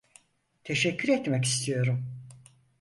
[0.63, 2.05] Teşekkür etmek istiyorum.